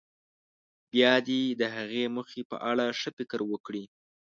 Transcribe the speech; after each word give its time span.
بیا 0.91 1.13
دې 1.27 1.41
د 1.61 1.61
هغې 1.75 2.03
موخې 2.15 2.41
په 2.51 2.57
اړه 2.69 2.85
ښه 2.99 3.09
فکر 3.17 3.39
وکړي. 3.51 3.83